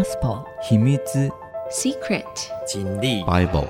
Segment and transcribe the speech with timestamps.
[0.00, 0.96] Gospel 秘密
[1.70, 2.24] Secret
[2.66, 3.66] 经历 Bible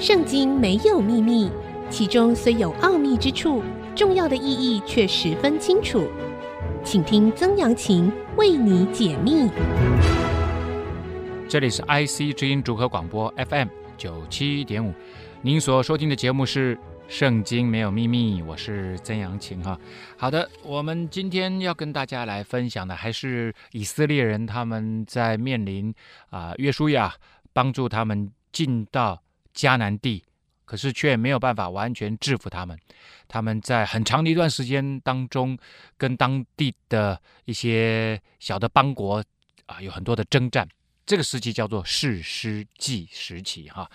[0.00, 1.48] 圣经没有秘密，
[1.88, 3.62] 其中虽有奥秘之处，
[3.94, 6.08] 重要的意义却十分清楚。
[6.82, 9.48] 请听曾阳晴为你解密。
[11.48, 14.92] 这里是 IC 之音主客广播 FM 九七点五，
[15.40, 16.76] 您所收听的节目是。
[17.08, 19.78] 圣经没有秘密，我是曾阳晴哈。
[20.18, 25.94] 好的，我们今天要跟大家来分享的还是以色列人他们在面临
[26.30, 27.14] 啊、约书亚
[27.52, 29.22] 帮助他们进到
[29.54, 30.24] 迦南地，
[30.64, 32.76] 可是却没有办法完全制服他们。
[33.28, 35.56] 他们在很长的一段时间当中，
[35.96, 39.24] 跟当地的一些小的邦国
[39.66, 40.68] 啊、有很多的征战。
[41.06, 43.88] 这个时期叫做士师记时期哈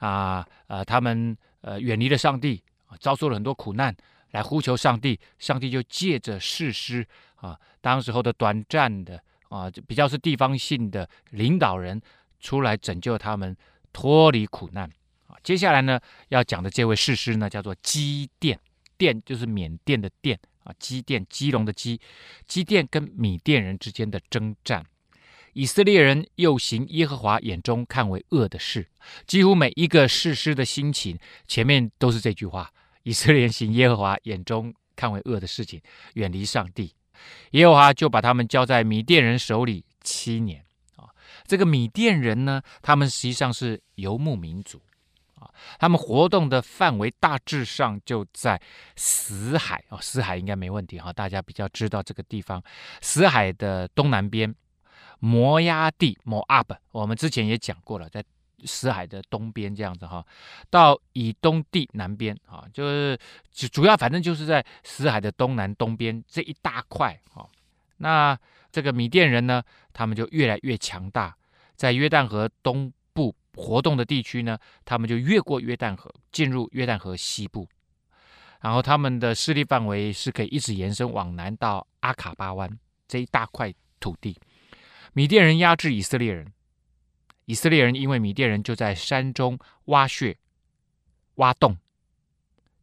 [0.00, 1.36] 啊呃他们。
[1.60, 3.94] 呃，远离了上帝啊，遭受了很多苦难，
[4.30, 12.00] 来呼求上帝，上帝就借着士师啊，当时候的短暂的啊，比较是地方性的领导人
[12.38, 13.56] 出来拯救他们
[13.92, 14.88] 脱离苦难
[15.26, 15.36] 啊。
[15.42, 18.58] 接下来呢，要讲的这位士师呢，叫做基甸，
[18.96, 22.00] 甸就是缅甸的甸啊，基甸，基隆的基，
[22.46, 24.84] 基甸跟米甸人之间的征战。
[25.58, 28.88] 以色列人又行耶和华眼中看为恶的事，
[29.26, 32.70] 几乎每一个士师的心情前面都是这句话：
[33.02, 35.82] 以色列人行耶和华眼中看为恶的事情，
[36.14, 36.94] 远离上帝。
[37.50, 40.64] 耶和华就把他们交在米甸人手里七年。
[40.94, 41.10] 啊，
[41.44, 44.80] 这个米甸人呢，他们实际上是游牧民族，
[45.34, 45.50] 啊，
[45.80, 48.62] 他们活动的范围大致上就在
[48.94, 52.62] 死海啊，死海应该没问题哈，大家比较知道这个地方，
[53.00, 54.54] 死海的东南边。
[55.18, 58.24] 摩押地 Moab，我们之前也讲过了，在
[58.64, 60.24] 死海的东边这样子哈，
[60.68, 63.18] 到以东地南边啊，就是
[63.52, 67.46] 主主要反正就是在死海的东南东边这一大块啊。
[67.98, 68.38] 那
[68.70, 71.36] 这个米甸人呢，他们就越来越强大，
[71.74, 77.68] 在约旦河东部活动的地区呢，他们就越过约旦河，进入约旦河西部，
[78.60, 82.70] 然后他们的势力范围是可以一直延伸往南到阿卡巴湾
[83.06, 84.36] 这一大块土地。
[85.12, 86.52] 米甸人压制以色列人，
[87.46, 90.36] 以色列人因为米甸人就在山中挖穴、
[91.36, 91.76] 挖洞、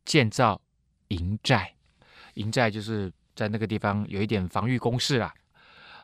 [0.04, 0.62] 建造
[1.10, 1.76] 营寨。
[2.34, 5.34] 营寨就是在那个地方有一点防御工事啦。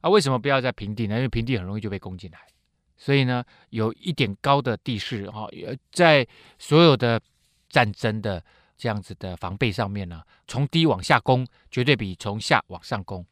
[0.01, 1.15] 啊，为什么不要在平地呢？
[1.15, 2.39] 因为平地很容易就被攻进来。
[2.97, 5.47] 所以呢，有一点高的地势哈，
[5.91, 6.25] 在
[6.57, 7.21] 所有的
[7.67, 8.43] 战争的
[8.77, 13.25] 这样子的防备上面呢，从低往下攻绝对比从下往上攻。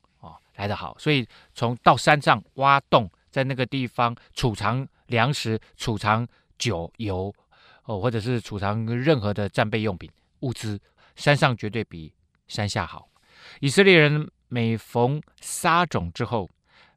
[0.59, 6.27] 来得好，所以从到山上挖洞，在那个地方储藏粮食、储藏
[6.57, 7.33] 酒油，
[7.85, 10.11] 哦，或者是储藏任何的战备用品
[10.41, 10.77] 物资，
[11.15, 12.13] 山上绝对比
[12.49, 13.07] 山下好。
[13.61, 16.49] 以色列人每逢撒种之后，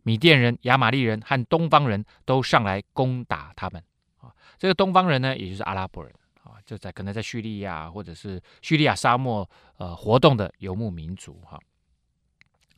[0.03, 3.81] 米甸人、亚玛力人和东方人都上来攻打他们。
[4.19, 6.13] 啊，这个东方人呢，也就是阿拉伯人
[6.43, 11.61] 啊，就在可能在叙利亚或者是叙利亚沙漠呃活动的游牧民族哈。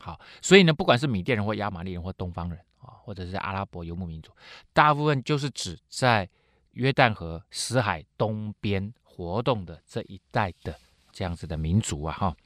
[0.04, 4.31] 好，所以呢，不管是米甸人或亚玛力人或东方人啊，或者是阿拉伯游牧民族，
[4.75, 6.28] 大部分就是指在
[6.72, 10.78] 约旦河死海东边活动的这一带的
[11.10, 12.37] 这样子的民族啊，哈。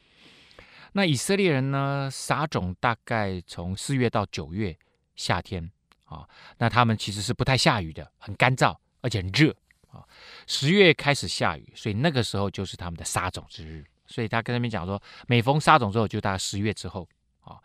[0.92, 4.78] 那以色列人呢，撒种大概从四月到九月
[5.16, 5.68] 夏天
[6.04, 9.52] 啊，那他们其实是不太下雨的，很干燥而且很热
[9.91, 10.06] 啊。
[10.47, 13.84] 十月开始下雨，所以那个时候就是他们的撒种之日。
[14.06, 17.06] 所以他跟他们讲说，每逢撒种之后，就大概十月之后。
[17.48, 17.59] 啊，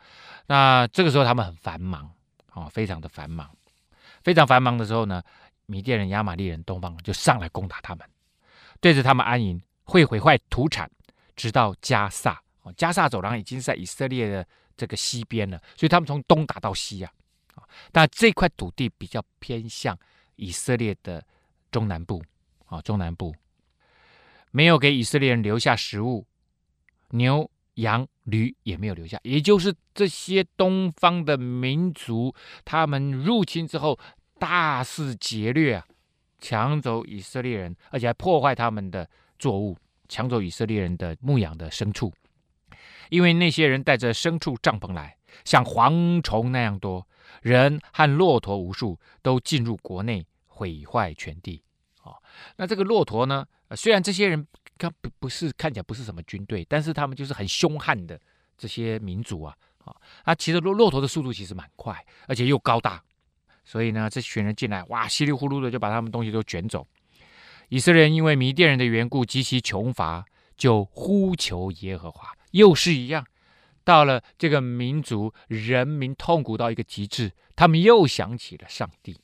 [0.48, 2.10] 那这个时候他们很繁忙，
[2.52, 3.50] 啊，非常的繁忙，
[4.24, 5.22] 非常繁忙的时候呢，
[5.66, 8.08] 米甸人、亚玛力人、东方人就上来攻打他们，
[8.80, 10.90] 对着他们安营，会毁坏土产，
[11.36, 12.42] 直到加萨。
[12.62, 17.12] 哦，加萨走廊已经在以色列的这个西边了，所以他们从东打到西呀，
[17.56, 20.00] 啊，但这块土地比较偏向
[20.38, 21.22] 以色列的
[21.72, 22.24] 中南部，
[22.68, 23.36] 啊，中南部
[24.52, 26.26] 没有给以色列人留下食物，
[27.10, 27.52] 牛。
[27.76, 33.98] 羊驴也没有留下，也就是这些东方的民族，他们入侵之后
[34.38, 35.86] 大肆劫掠啊，
[36.40, 39.10] 抢走以色列人，而且还破坏他们的
[39.40, 39.76] 作物，
[40.08, 42.14] 抢走以色列人的牧养的牲畜。
[43.10, 47.08] 因为那些人带着牲畜帐篷来，像蝗虫那样多，
[47.42, 51.64] 人和骆驼无数，都进入国内，毁坏全地。
[52.04, 52.22] 哦，
[52.58, 53.46] 那这个骆驼呢？
[53.76, 54.48] 虽然这些人。
[54.78, 58.20] 他不不是看起来不是什么军队，但是他们就是很凶悍的
[58.58, 59.56] 这些民族啊
[59.86, 59.96] 啊！
[60.24, 63.02] 啊，骑着骆骆驼的速度其实蛮快，而且又高大，
[63.64, 66.86] 所以呢，这群人进来，哇，稀里呼噜的就把他们东西都卷走。
[67.70, 70.26] 以色列人因为迷甸人的缘故极其穷乏，
[70.58, 73.26] 就呼求耶和华，又是一样，
[73.84, 79.18] 到了这个民族人民痛苦到一个极致，他们又想起了上帝。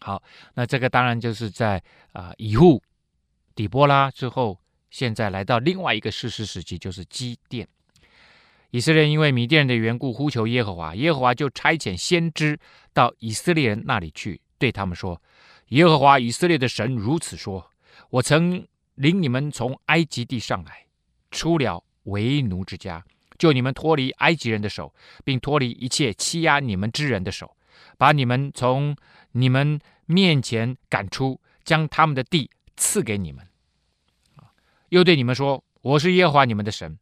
[0.00, 0.22] 好，
[0.54, 1.76] 那这个当然就是在
[2.12, 2.82] 啊、呃、以户、
[3.62, 4.58] 底波拉之后，
[4.90, 7.68] 现在来到另外一个事实时期，就是基甸。
[8.72, 12.58] 以色列因为米甸人的缘故呼求耶和华，耶和华就差遣先知
[12.92, 15.22] 到以色列人那里去，对他们说
[15.70, 17.70] ：“耶和华以色列的神如此说：
[18.10, 18.66] 我曾
[18.96, 20.86] 领你们从埃及地上来，
[21.30, 23.04] 出了为奴之家，
[23.38, 24.92] 救你们脱离埃及人的手，
[25.22, 27.56] 并脱离一切欺压你们之人的手，
[27.96, 28.96] 把你们从
[29.30, 33.46] 你们面前赶出，将他们的地赐给你们。
[34.92, 36.98] 又对你们说：我是耶和华你们的神。”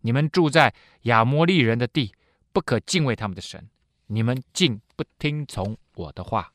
[0.00, 0.72] 你们住在
[1.02, 2.10] 亚摩利人的地，
[2.54, 3.68] 不可敬畏他们的神。
[4.06, 6.50] 你们竟不听从我的话，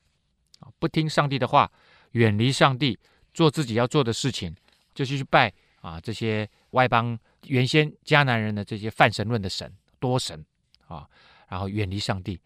[0.58, 1.70] 啊，不听上帝的话，
[2.12, 2.98] 远离上帝，
[3.32, 4.52] 做自己要做的事情，
[4.94, 7.16] 就是去拜啊这些外邦
[7.46, 10.44] 原先迦南人的这些泛神论的神多神
[10.88, 11.08] 啊，
[11.48, 12.40] 然后远离上帝。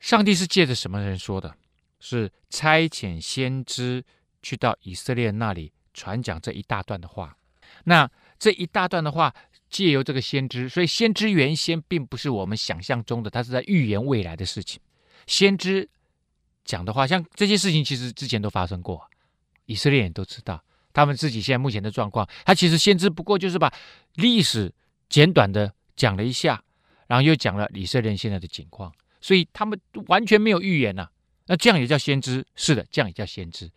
[0.00, 1.56] 上帝是借着什么人说的？
[2.00, 4.04] 是差遣先知
[4.42, 7.36] 去到以色列那里传讲这一大段的话。
[7.84, 8.08] 那
[8.38, 9.34] 这一大段的话。
[9.70, 14.80] 借由这个先知，所以先知原先并不是我们想象中的，他是在预言未来的事情。
[15.26, 15.86] 先知
[16.64, 19.06] 讲的话，像这些事情其实之前都发生过，
[19.66, 20.64] 以色列人都知道
[20.94, 22.26] 他们自己现在目前的状况。
[22.46, 23.70] 他其实先知不过就是把
[24.14, 24.72] 历史
[25.10, 26.64] 简短的讲了一下，
[27.06, 28.90] 然后又讲了以色列人现在的情况，
[29.20, 31.10] 所以他们完全没有预言呐、啊。
[31.48, 32.42] 那这样也叫先知？
[32.56, 33.70] 是的，这样也叫先知。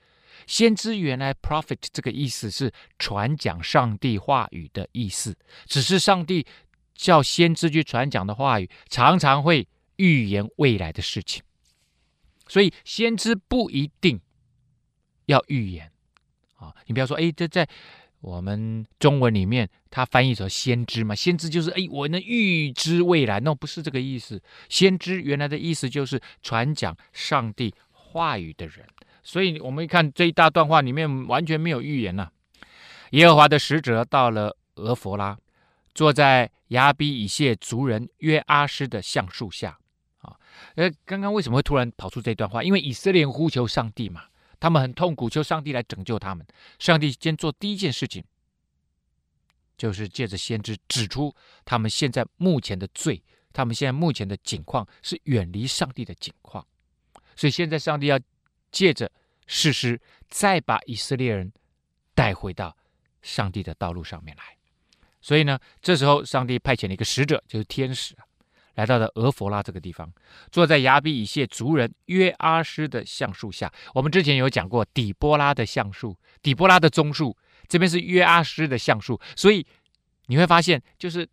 [0.48, 6.46] 先知原来 prophet 这个意思是传讲上帝话语的意思，只是上帝
[6.96, 11.42] 叫先知去传讲的话语，常常会预言未来的事情，
[12.48, 14.20] 所以先知不一定
[15.26, 15.92] 要预言
[16.56, 16.76] 啊。
[16.86, 17.68] 你不要说，哎，这在
[18.20, 24.42] 我们中文里面，他翻译成先知嘛，先知就是哎，我能预知未来，那不是这个意思。
[24.70, 28.86] 先知原来的意思就是传讲上帝话语的人。
[29.24, 32.32] 所以，我们一看这一大段话里面完全没有预言呐、
[33.12, 35.38] 耶和华的使者到了俄弗拉，
[35.94, 39.78] 坐在亚比以谢族人约阿施的橡树下。
[40.22, 40.36] 啊，
[40.76, 42.64] 呃，刚刚为什么会突然跑出这段话？
[42.64, 44.24] 因为以色列人呼求上帝嘛，
[44.60, 46.44] 他们很痛苦，求上帝来拯救他们。
[46.80, 48.24] 上帝先做第一件事情，
[49.78, 53.22] 就是借着先知指出他们现在目前的罪，
[53.54, 56.66] 他们现在目前的境况是远离上帝的境况。
[57.36, 58.20] 所以现在上帝要。
[58.72, 59.12] 借着
[59.48, 61.52] 士师，再把以色列人
[62.16, 62.76] 带回到
[63.22, 64.44] 上帝的道路上面来。
[65.22, 68.16] 所以呢，这时候上帝派遣了一个使者，就是天使，
[68.76, 70.12] 来到了俄弗拉这个地方，
[70.52, 73.72] 坐在亚比以谢族人约阿施的橡树下。
[73.94, 79.20] 我们之前有讲过底波拉的橡树，底波拉的棕树，这边是约阿施的橡树。
[79.36, 79.64] 所以
[80.26, 81.28] 你会发现，就是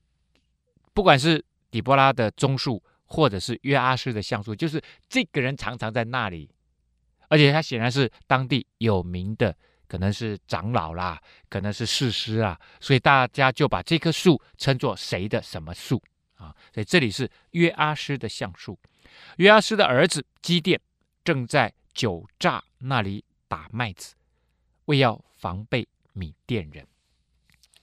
[0.93, 6.51] 不管是底波拉的棕树，或者是约阿施的橡树，就是这个人常常在那里。
[7.29, 16.03] 而且他显然是当地有名的，可能是长老啦，可能是士师啊，所以大家就把这棵树称作谁的什么树
[16.35, 16.55] 啊？
[16.73, 18.79] 所以这里是约阿施的橡树。
[19.37, 20.81] 约阿施的儿子基甸
[21.25, 24.15] 正在酒榨那里打麦子，
[24.87, 26.87] 为要防备米甸人。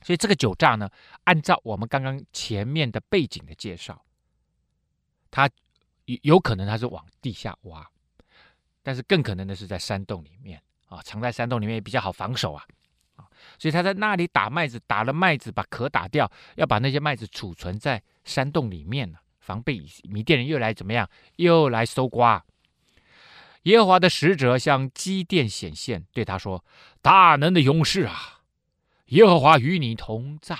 [0.02, 0.90] 所以这个酒榨呢，
[1.24, 4.06] 按照我们刚刚前面的背景的介绍，
[5.32, 5.50] 他
[6.06, 7.90] 有有可能他是往地下挖。
[8.86, 12.64] 但是更可能的是在山洞里面啊，藏在山洞里面也比较好防守啊，
[13.58, 22.46] 所以他在那里打麦子，打了麦子把壳打掉，要把那些麦子储存在山洞里面呢，防备米甸人又来怎么样，又来搜刮。
[23.64, 26.64] 耶和华的使者向基甸显现，对他说
[27.02, 28.42] ：“大能的勇士啊，
[29.08, 30.56] 耶和华与你同在。”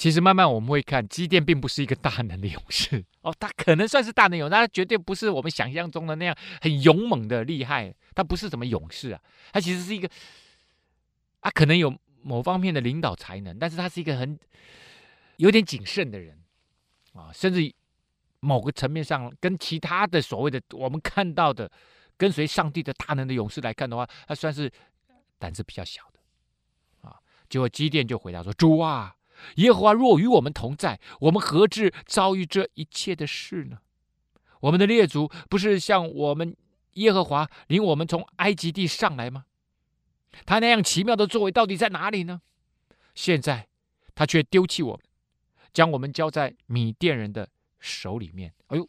[0.00, 9.20] 其实慢慢我们会看，基甸并不是一个大能的勇士 哦，他可能算是大能勇士，他绝对不是我们想象中的那样很勇猛的厉害，他不是什么勇士啊，
[9.52, 10.08] 他其实是一个，
[11.42, 14.38] 他可能有某方面的领导才能，但是他是一个很
[15.36, 16.42] 有点谨慎的人
[17.12, 17.70] 啊，甚至
[18.40, 21.70] 某个层面上跟其他的所谓的我们看到的
[22.16, 24.72] 跟随上帝的大能的勇士来看的话，他算是
[25.38, 27.20] 胆子比较小的啊。
[27.50, 29.14] 结果基甸就回答说：“主啊。”
[29.56, 33.78] 耶和华若与我们同在，我们何至遭遇这一切的事呢？
[34.60, 36.56] 我们的列祖不是像我们
[36.94, 39.46] 耶和华领我们从埃及地上来吗？
[40.44, 42.42] 他那样奇妙的作为到底在哪里呢？
[43.14, 43.68] 现在
[44.14, 45.00] 他却丢弃我们，
[45.72, 48.52] 将我们交在米甸人的手里面。
[48.66, 48.88] 哎呦，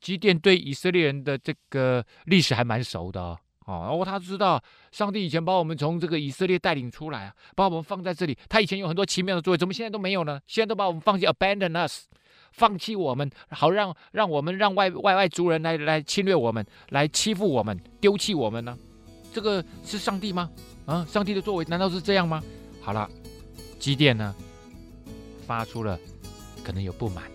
[0.00, 3.38] 基甸对以色列人的这个历史还蛮熟的哦。
[3.64, 8.36] 哦，然后他知道上帝以前把我们从这个以色列带领出来啊，把我们放在这里。
[8.48, 10.40] 他以前有很多奇妙的作为，怎么现在都没有呢？
[10.46, 12.06] 现在都把我们放弃，abandon us，
[12.50, 18.76] 放弃我们，好让让我们让外外外族人来来侵略我们，来欺负我们，丢弃我们呢？
[19.32, 20.50] 这个是上帝吗？
[20.84, 22.42] 啊，上帝的作为难道是这样吗？
[22.80, 23.08] 好了，
[23.78, 24.34] 基甸呢，
[25.46, 25.96] 发出了
[26.64, 27.30] 可能有不满，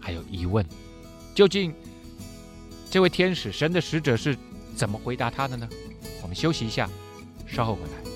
[0.00, 0.64] 还有疑问，
[1.34, 1.74] 究竟
[2.88, 4.38] 这位天使神的使者是？
[4.76, 5.68] 怎么回答他的呢？
[6.22, 6.88] 我们休息一下，
[7.46, 8.11] 稍后回来。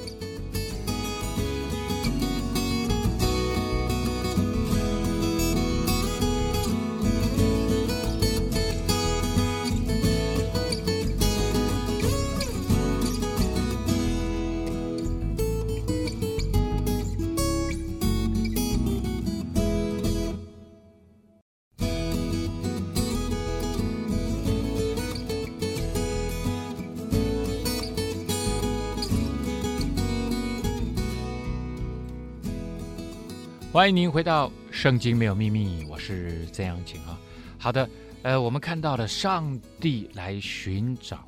[33.76, 37.20] 欢迎您回到《圣经没有秘密》，我是曾阳晴啊。
[37.58, 37.86] 好的，
[38.22, 41.26] 呃，我们看到了上帝来寻找，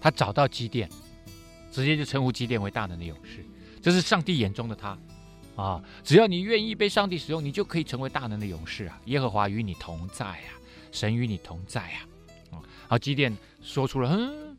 [0.00, 0.88] 他找到基甸，
[1.72, 3.44] 直接就称呼基甸为大能的勇士，
[3.82, 4.96] 这是上帝眼中的他
[5.56, 5.82] 啊。
[6.04, 8.96] 只要你愿意被上帝使用，你就可以成为大能的勇士啊。
[9.06, 10.54] 耶和华与你同在啊，
[10.92, 12.06] 神与你同在啊。
[12.52, 14.56] 啊，好，基甸说出了，嗯，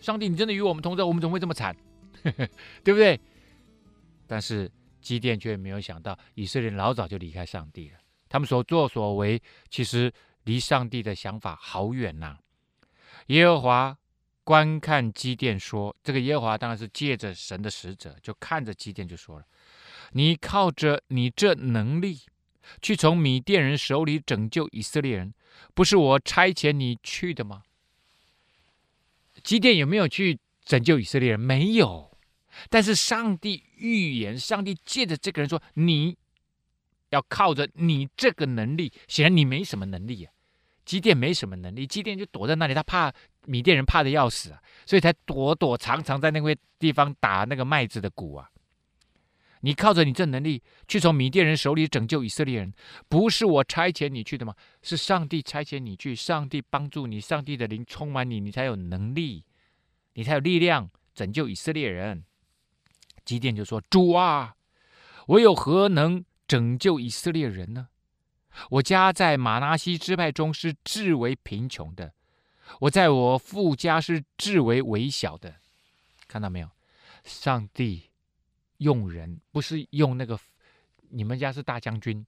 [0.00, 1.76] 上帝，你真的与我们同在，我们怎么会这么惨？
[2.82, 3.20] 对不对？
[4.26, 4.68] 但是。
[5.02, 7.98] 基甸却没有想到，以色列人老早就离开上帝了。
[8.28, 10.10] 他们所作所为，其实
[10.44, 12.38] 离上帝的想法好远呐、
[13.26, 13.98] 耶和华
[14.42, 19.44] 观看基甸说：“这个耶和华当然是借着神的使者，就看着基甸就说了
[20.12, 22.20] ：‘你靠着你这能力，
[22.80, 25.34] 去从米甸人手里拯救以色列人，
[25.74, 27.62] 不是我差遣你去的吗？’
[29.44, 31.40] 基甸有没有去拯救以色列人？
[31.40, 32.10] 没有。”
[32.68, 36.16] 但是上帝预言，上帝借着这个人说：“你
[37.10, 40.32] 要靠着你这个能力。”显然你没什么能力啊，
[40.84, 43.12] 基甸没什么能力，基甸就躲在那里，他怕
[43.46, 48.48] 米甸人怕的要死啊，所以才躲躲藏藏在那个地方打那个麦子的鼓啊。
[49.64, 52.74] 你靠着你这能力去从米甸人手里拯救以色列人，
[53.08, 54.52] 不是我差遣你去的吗？
[54.82, 59.44] 是上帝差遣你去，上帝帮助你，上帝的灵充满你，你才有能力，
[60.14, 62.24] 你才有力量拯救以色列人。
[63.24, 64.56] 基甸就说：“主啊，
[65.26, 67.88] 我有何能拯救以色列人呢？
[68.68, 72.12] 我家在玛拿西支派中是至为贫穷的，
[72.80, 75.54] 我在我父家是至为微小的。
[76.28, 76.68] 看到没有？
[77.24, 78.10] 上帝
[78.78, 80.38] 用人，不是用那个
[81.08, 82.26] 你们家是大将军，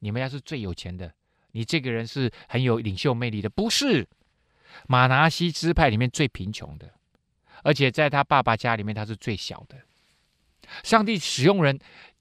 [0.00, 1.12] 你们家是最有钱的，
[1.52, 4.06] 你这个人是很有领袖魅力的，不是
[4.86, 6.92] 玛拿西支派里面最贫穷的，
[7.62, 9.78] 而且在他爸爸家里面他是最小的。”
[10.82, 11.78] 上帝使用人，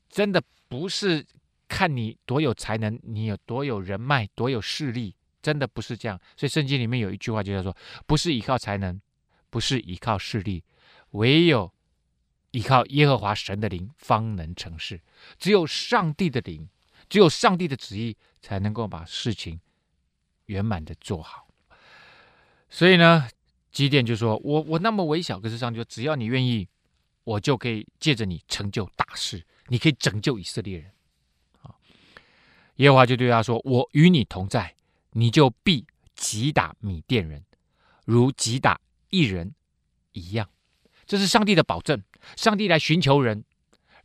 [0.09, 1.25] 真的不是
[1.67, 6.19] 看你多有才能，你有多有人脉，多有势力，真的不是这样。
[6.35, 9.01] 所以圣经里面有一句话就叫做：不是依靠才能，
[9.49, 10.63] 不是依靠势力，
[11.11, 11.71] 唯有
[12.51, 15.01] 依靠耶和华神的灵，方能成事。
[15.37, 16.69] 只有上帝的灵，
[17.09, 19.59] 只有上帝的旨意，才能够把事情
[20.45, 21.47] 圆满的做好。
[22.69, 23.27] 所以呢，
[23.71, 26.67] 基甸就说：我我那么微小，可是上帝说，只要你愿意。
[27.23, 30.91] 我就可以借着你成就大事，你可以拯救以色列人。
[31.61, 31.75] 啊，
[32.75, 34.75] 耶和华就对他说：“我与你同在，
[35.11, 37.43] 你就必击打米甸人，
[38.05, 39.55] 如击打一人
[40.11, 40.49] 一样。”
[41.05, 42.01] 这是上帝的保证。
[42.37, 43.43] 上帝来寻求人，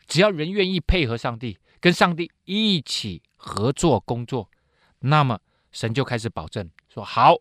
[0.07, 4.51] 只要人愿意配合上帝，跟上帝一起合作工作，
[5.01, 7.37] 那么神就开始保证说：“好，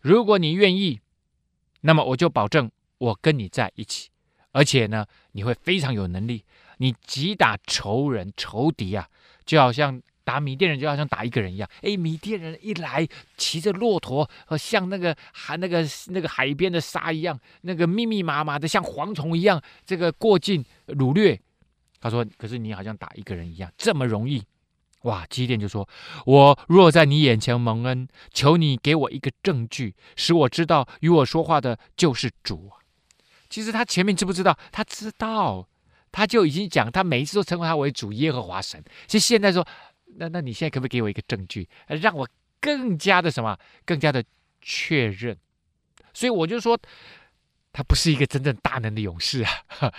[0.00, 1.00] 如果你愿意，
[1.82, 4.10] 那么我就保证我跟你在一起。”
[4.52, 6.44] 而且呢，你会非常有能力。
[6.78, 9.08] 你击打仇人、仇敌啊，
[9.44, 11.68] 就好像打米甸人，就好像打一个人一样。
[11.82, 13.06] 哎，米甸人一来，
[13.36, 21.40] 骑着骆驼，和像那个海、那个那个海边的沙一样，那个密密麻麻的，像蝗虫一样，这个过境掳掠。
[22.00, 24.42] 他说：“可是你好像打一个人一样，这么容易。”
[25.02, 25.24] 哇！
[25.26, 25.88] 基甸就说
[26.26, 32.70] ：“我若在你眼前蒙恩，求你给我一个证据，使我知道与我说话的就是主。”
[33.52, 34.58] 其实他前面知不知道？
[34.72, 35.68] 他知道，
[36.10, 38.82] 他就已经讲，他每一次都称呼他为主耶和华神。
[39.06, 39.66] 其实现在说，
[40.16, 42.26] 那那你现在可不可以给我一个证据，让我
[42.62, 44.24] 更加的什么，更加的
[44.62, 45.36] 确认？
[46.14, 46.78] 所以我就说，
[47.74, 49.50] 他不是一个真正大能的勇士啊，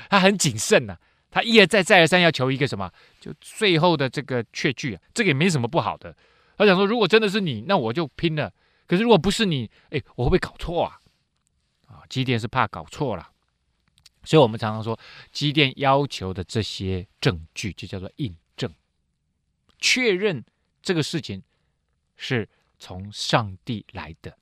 [0.09, 6.15] 他很谨慎呐、啊，他一而再再而三要求一个什么，就最后的这个确据啊，这个也没什么不好的。
[6.57, 8.51] 他想说，如果真的是你，那我就拼了。
[8.87, 10.97] 可是如果不是你，哎，我会不会搞错啊？
[11.87, 13.29] 啊，基甸是怕搞错了。
[14.23, 14.97] 所以我们常常说，
[15.31, 18.73] 机电要求的这些证据就叫做印证，
[19.79, 20.43] 确认
[20.81, 21.43] 这个事情
[22.15, 22.47] 是
[22.79, 24.37] 从上帝来的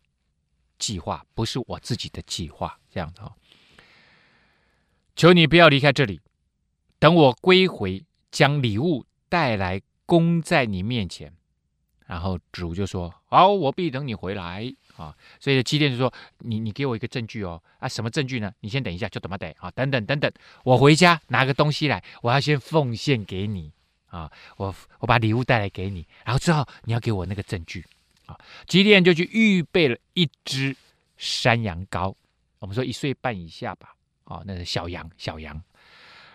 [0.78, 2.80] 计划，不是我自己的计划。
[2.90, 3.36] 这样的哈，
[5.16, 6.20] 求你不要离开这里，
[7.00, 11.34] 等我归回，将礼物带来供在你面前。
[12.06, 18.54] 然后主就说：“好，我必等你回来。”啊，所以基甸就说：“你你给我一个证据哦，啊，什么证据呢？
[18.60, 19.72] 你先等一下，就怎么得啊？
[19.72, 20.32] 等等等等，
[20.64, 23.72] 我回家拿个东西来，我要先奉献给你
[24.10, 27.84] 啊，我我把礼物带来给你，然后之后你要给我那个证据
[28.28, 30.76] 啊。”基甸就去预备了一只
[31.18, 32.14] 山羊羔，
[32.60, 35.60] 我们说一岁半以下吧，啊，那是小羊小羊，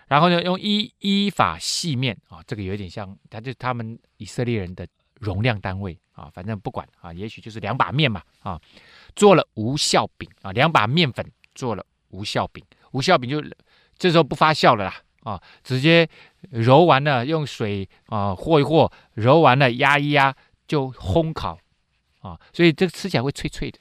[0.08, 4.86] 然后呢，用依依法细面啊，这个有点像，他就他们以色列人的。
[5.18, 8.58] 容量单位啊，反正不管啊，也许就是两把面嘛啊，
[9.14, 13.40] 做了无效饼啊，两把面粉做了无效饼，无效饼就
[13.98, 14.94] 这时候不发酵了啦
[15.24, 16.08] 啊，直接
[16.50, 20.34] 揉完了用水啊和一和，揉完了压一压
[20.66, 21.58] 就烘烤
[22.20, 23.78] 啊，所以这个吃起来会脆脆的。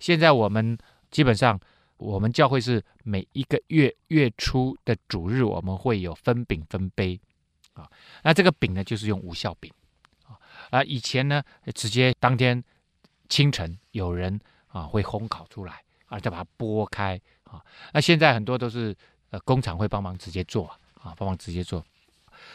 [0.00, 0.76] 现在我们
[1.10, 1.58] 基本上
[1.98, 7.20] 我们教会是每一个月月初的主日，我们会有分饼分杯
[7.74, 7.88] 啊，
[8.24, 9.72] 那这个饼呢就是用无效饼。
[10.70, 11.42] 啊，以前呢，
[11.74, 12.62] 直接当天
[13.28, 17.62] 清晨有人啊会烘烤出来啊，再把它剥开啊。
[17.92, 18.94] 那现在很多都是
[19.30, 20.66] 呃工厂会帮忙直接做
[21.00, 21.84] 啊，帮忙直接做。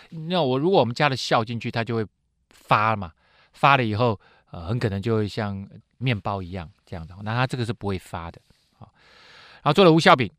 [0.10, 2.06] 那我如果我们加了酵进去，它就会
[2.50, 3.12] 发嘛，
[3.54, 4.20] 发了以后
[4.52, 7.16] 呃很可能就会像面包一样这样的。
[7.24, 8.42] 那它这个是不会发的
[8.80, 8.88] 啊。
[9.64, 10.32] 然后做了无酵饼，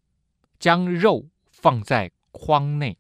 [0.59, 2.97] 将肉放在筐内，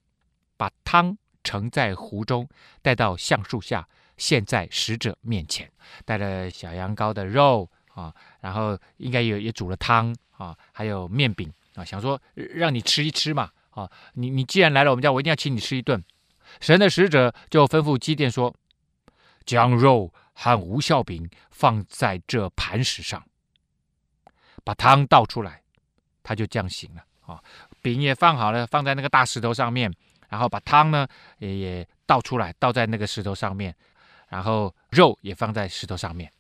[0.57, 2.49] 把汤盛在壶中，
[2.83, 3.89] 带到橡树下。
[4.23, 5.69] 献在使者面前，
[6.05, 16.01] 带了小羊羔的肉啊，然后应该也也煮了汤啊，还有面饼啊，想说让你吃一吃嘛啊，你你既然来了我们家，我一定要请你吃一顿。
[16.61, 18.55] 神的使者就吩咐基甸说
[19.45, 23.25] ：“将肉和无酵饼放在这磐石上，
[24.63, 25.63] 把汤倒出来。”
[26.23, 27.43] 他就这样行了啊，
[27.81, 29.93] 饼也放好了，放在那个大石头上面，
[30.29, 31.09] 然后把汤呢
[31.39, 33.75] 也也倒出来，倒在那个石头上面。
[34.33, 36.33] 然后肉也放在石头上面，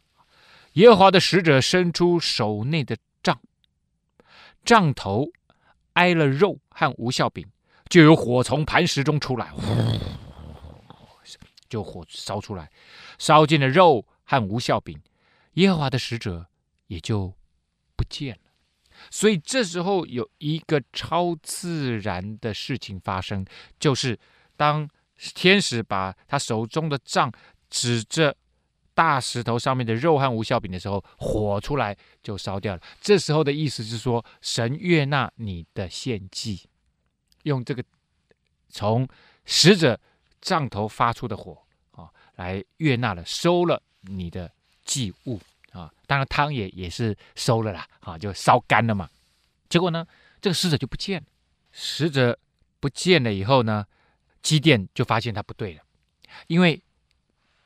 [0.72, 3.38] 耶和华的使者伸出手内的杖，
[4.64, 5.26] 杖头
[5.92, 7.46] 挨了肉和无效饼，
[7.90, 9.52] 就有火从磐石中出来，
[11.68, 12.70] 就火烧出来，
[13.18, 14.98] 烧尽了肉和无效饼，
[15.52, 16.46] 耶和华的使者
[16.86, 17.34] 也就
[17.94, 18.40] 不见了。
[19.10, 23.44] 所以这时候有一个超自然的事情发生，
[23.78, 24.18] 就是
[24.56, 24.88] 当
[25.34, 27.30] 天使把他手中的杖。
[27.72, 28.36] 指着
[28.92, 32.82] 大石头上面的肉和无酵饼的时候，火出来就烧掉了。
[33.00, 36.68] 这时候的意思是说，神悦纳你的献祭，
[37.44, 37.82] 用这个
[38.68, 39.08] 从
[39.46, 39.98] 使者
[40.42, 41.56] 杖头发出的火
[41.92, 44.52] 啊，来悦纳了，收了你的
[44.84, 45.90] 祭物啊。
[46.06, 49.08] 当然汤也也是收了啦，啊，就烧干了嘛。
[49.70, 50.06] 结果呢，
[50.42, 51.26] 这个使者就不见了。
[51.72, 52.38] 使者
[52.80, 53.86] 不见了以后呢，
[54.42, 55.82] 基甸就发现他不对了，
[56.48, 56.82] 因为。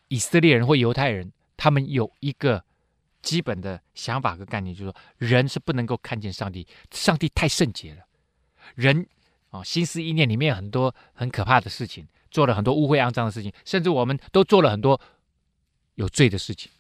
[0.09, 2.63] 以色列人或犹太人，他们有一个
[3.23, 8.03] 基本的想法和概念，就是说，人是不能够看见上帝，上帝太圣洁了。
[8.75, 9.07] 人
[9.51, 15.01] 啊，心思意念里面很多很可怕的事情，做了很多污秽肮脏的事情，甚至我们都做了很多
[15.95, 16.71] 有罪的事情。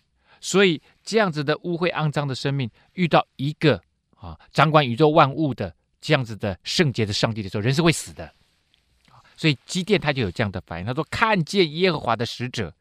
[0.40, 3.82] 所以，这样子的污秽肮脏的生命，遇到一个
[4.16, 8.32] 啊掌管宇宙万物的这样子的圣洁的上帝的时候，人是会死的。
[9.36, 12.72] 所以基甸他就有这样的反应，他说：“看见耶和华的使者。”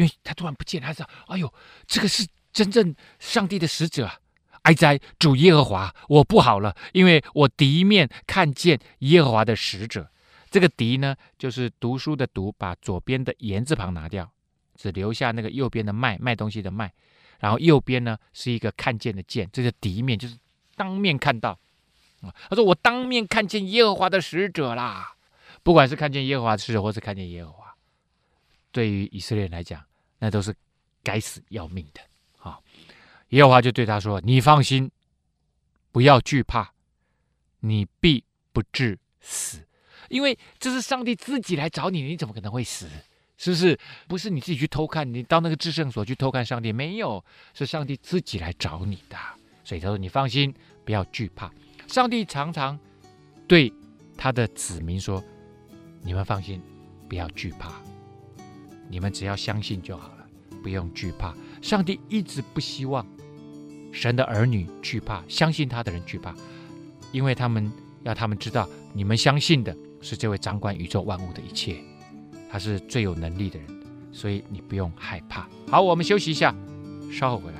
[0.00, 1.52] 因为他突然不见，他说，哎呦，
[1.86, 4.10] 这个是真正上帝的使者！
[4.62, 10.10] 哀哉，主耶和华，我不好了，因为我第一面看见耶和华的使者。
[10.50, 14.32] 这个敌呢，就是读书的读，把左边的言字旁拿掉，
[14.74, 16.90] 只留下那个右边的卖卖东西的卖，
[17.38, 20.38] 然后右边呢是一个看见的见，这个敌面就是
[20.76, 21.58] 当面看到
[22.22, 22.34] 啊。
[22.48, 25.12] 他说我当面看见耶和华的使者啦，
[25.62, 27.74] 不管是看见耶和华的使者，或是看见耶和华。
[28.72, 29.84] 对于以色列人来讲，
[30.20, 30.54] 那都是
[31.02, 32.00] 该死要命的
[32.38, 32.60] 啊！
[33.30, 34.90] 耶和华就对他说：“你放心，
[35.90, 36.72] 不要惧怕，
[37.60, 39.66] 你必不至死，
[40.08, 42.86] 因为这是上帝自己来找你，你怎么可能会死？
[43.38, 43.78] 是不是？
[44.06, 49.16] 不是你自己去偷看，你到那个至圣所去偷看上帝，没有，是上帝自己来找你的。
[49.64, 50.54] 所以他说：你放心，
[50.84, 51.50] 不要惧怕。
[51.88, 52.78] 上帝常常
[53.48, 53.72] 对
[54.16, 55.24] 他的子民说：
[56.02, 56.60] 你们放心，
[57.08, 57.80] 不要惧怕。”
[58.90, 60.26] 你们只要相信就好了，
[60.62, 61.32] 不用惧怕。
[61.62, 63.06] 上帝一直不希望
[63.92, 66.34] 神的儿女惧怕，相信他的人惧怕，
[67.12, 67.70] 因为他们
[68.02, 71.76] 要他们知道，你们相信的是这位掌管宇宙万物的一切，
[72.50, 73.68] 他是最有能力的人，
[74.10, 75.48] 所以你不用害怕。
[75.68, 76.52] 好，我们休息一下，
[77.12, 77.59] 稍后回来。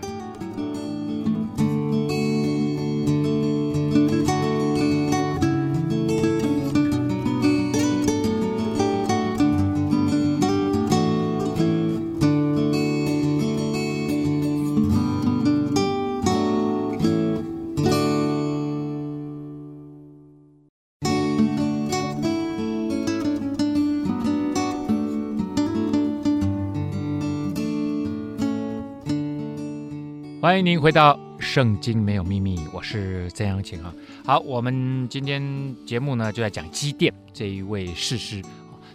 [30.50, 33.94] 欢迎您回到《圣经没有秘密》，我是曾阳晴啊。
[34.26, 35.40] 好，我们今天
[35.86, 38.42] 节目呢就在讲基甸这一位士师，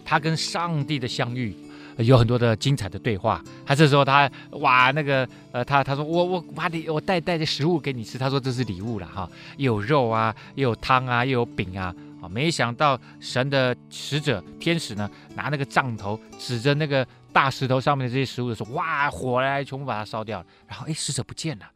[0.04, 1.56] 他跟上帝的相遇
[1.96, 3.42] 有很多的精彩的对话。
[3.64, 11.84] 他这时候他哇那个呃他他说我我把你我带带的食物给你吃，他说这是礼物了哈，又有肉啊，又有汤啊，又有饼啊。
[12.20, 17.06] 啊，没想到神的使者天使呢拿那个杖头指着那个。
[17.36, 20.46] 大石头上面的这些食物的时候，哇，火来全部把它烧掉了。
[20.66, 21.70] 然后，哎，使者不见了。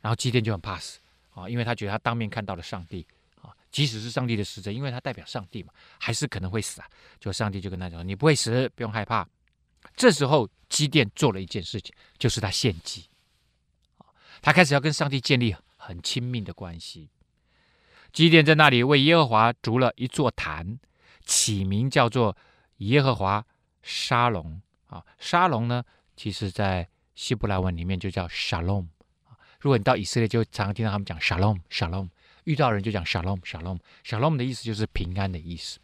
[0.00, 0.98] 然后基甸就很怕死
[1.34, 3.06] 啊，因为他觉得他当面看到了上帝
[3.42, 6.88] 啊，即使是上帝的使者，因为他代表上帝嘛，还是可能会死啊。
[7.20, 9.24] 就上帝就跟他讲：“你不会死，不用害怕。”
[9.94, 13.08] 这时候，基甸做了一件事情，就是他献祭。
[14.42, 17.08] 他开始要跟上帝建立很亲密的关系。
[18.12, 20.80] 基甸在那里为耶和华筑了一座坛，
[21.24, 22.36] 起名叫做
[22.78, 23.46] 耶和华。
[23.86, 25.84] 沙龙啊，沙龙呢，
[26.16, 28.88] 其实在希伯来文里面就叫 Shalom。
[29.60, 32.08] 如果你到以色列，就常常听到他们讲 Shalom，Shalom。
[32.44, 35.78] 遇到人就讲 Shalom，Shalom，Shalom 的意思就是平安的意思。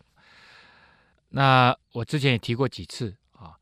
[1.29, 3.57] 那我之前也提过几次啊，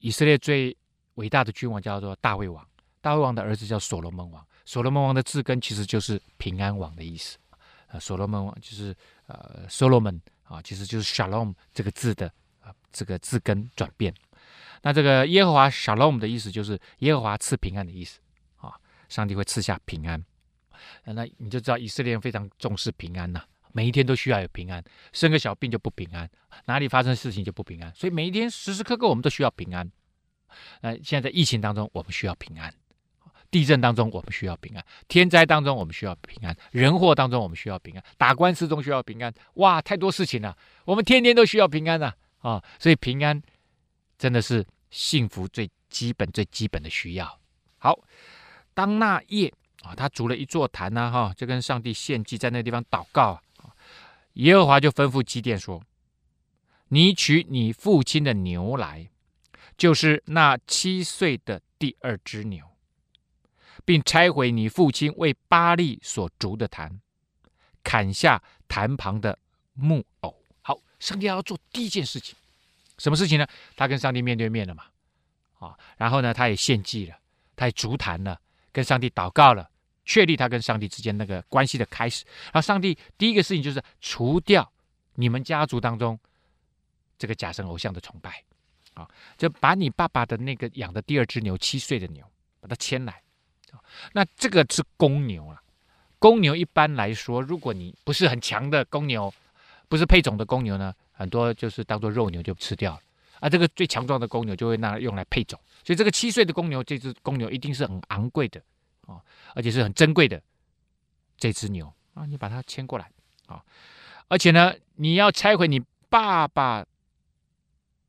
[0.00, 0.76] 以色列最
[1.14, 2.66] 伟大的君王叫做大卫王，
[3.00, 7.38] 大卫王的儿子叫所罗门王，所罗门王的字根其实就是平安王的意思。
[7.86, 8.94] 呃，所罗门王就是
[9.26, 12.32] 呃，Solomon 啊，其实就是 Shalom 这个字的。
[12.96, 14.14] 这个字根转变，
[14.80, 18.18] 那这个耶和华沙龙的意思就是耶和华赐平安的意思
[18.56, 18.72] 啊，
[19.10, 20.24] 上帝会赐下平安，
[21.04, 24.82] 那你就知道以色列人非常重视平安呐，每一天都需要有平安，
[25.12, 26.26] 生个小病就不平安，
[26.64, 29.90] 哪里发生事情就不平安，所以每一天时时刻刻我们都需要平安。
[30.80, 32.70] 那，现在在疫情当中，我们需要平安；
[33.50, 39.34] 地震当中，我们需要平安；天灾当中，我们需要平安；人祸当中，我们需要平安；打官司中需要平安。
[39.54, 40.56] 哇，太多事情了，
[40.86, 42.06] 我们天天都需要平安呐。
[42.06, 42.14] 啊，
[42.46, 43.42] 啊所以平安
[44.16, 47.40] 真的是幸福最基本、最基本的需要。
[47.78, 47.98] 好，
[48.72, 53.74] 当那夜啊，他筑了一座坛呢，哈，就跟上帝献祭，在那地方祷告啊。
[54.34, 55.82] 耶和华就吩咐基甸说
[56.88, 59.10] ：“你取你父亲的牛来，
[59.76, 62.64] 就是那七岁的第二只牛，
[63.84, 67.00] 并拆毁你父亲为巴力所筑的坛，
[67.82, 69.36] 砍下坛旁的
[69.72, 70.42] 木偶。”
[70.98, 72.34] 上帝要做第一件事情，
[72.98, 73.46] 什么事情呢？
[73.76, 74.84] 他跟上帝面对面了嘛，
[75.58, 77.16] 啊，然后呢，他也献祭了，
[77.54, 78.40] 他也足坛了，
[78.72, 79.68] 跟上帝祷告了，
[80.06, 82.24] 确立他跟上帝之间那个关系的开始。
[82.44, 84.72] 然后上帝第一个事情就是除掉
[85.16, 86.18] 你们家族当中
[87.18, 88.42] 这个假神偶像的崇拜，
[88.94, 89.06] 啊，
[89.36, 92.24] 就把你爸爸的那个养的第二只牛，七岁的牛，
[92.60, 93.22] 把它牵来。
[94.14, 95.62] 那这个是公牛啊，
[96.18, 99.32] 公牛一般来说，如果你不是很强的公牛。
[99.88, 103.00] 不是配种的公牛呢，很多就是当做肉牛就吃掉了，
[103.40, 108.60] 啊，这个最强壮的公牛就会拿用来配种，所以这个七岁的公牛，这只公牛一定是很昂贵的
[109.06, 109.22] 啊，
[109.54, 110.42] 而且是很珍贵的
[111.38, 113.08] 这只牛啊，你把它牵过来
[113.46, 113.62] 啊，
[114.28, 116.84] 而且呢，你要拆毁你爸爸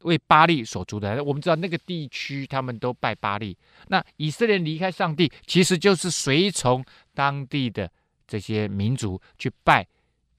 [0.01, 3.55] 为巴力所筑的，我们知道那个地区他们都拜巴力，
[3.87, 7.91] 那以色列离开上帝，其实就是随从当地的
[8.25, 9.85] 这些民族去拜。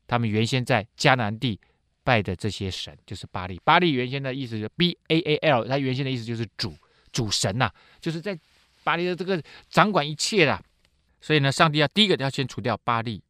[0.08, 1.60] 他们原先在迦南地
[2.02, 3.60] 拜的这些神，就是巴力。
[3.62, 6.74] 巴力原先的意思是 B A A L，他原先的意思就是主
[7.12, 8.36] 主神呐、就是在
[8.82, 10.64] 巴力的这个掌管一切的。
[11.20, 13.22] 所以呢，上帝要第一个要先除掉巴力，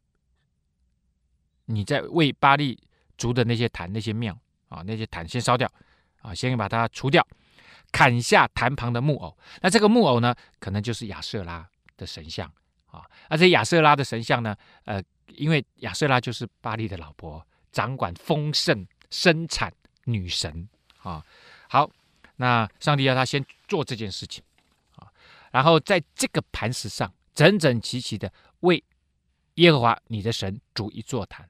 [1.64, 2.78] 你在为巴力
[3.16, 4.38] 族的那些坛、那些庙
[4.68, 5.68] 啊，那些坛先烧掉
[6.22, 7.26] 啊，先把它除掉，
[7.90, 9.36] 砍下坛旁的木偶。
[9.62, 12.48] 那这个木偶呢，可能就是亚瑟拉的神像
[12.86, 13.04] 啊。
[13.28, 15.02] 而且亚瑟拉的神像呢，呃。
[15.34, 19.72] 因为亚瑟拉就是巴力的老婆，掌管丰盛生产
[20.04, 20.68] 女神
[21.02, 21.24] 啊。
[21.68, 21.90] 好，
[22.36, 24.42] 那上帝要他先做这件事情
[24.96, 25.06] 啊，
[25.50, 28.82] 然后在这个磐石上整整齐齐的为
[29.54, 31.48] 耶和华你的神筑一座坛，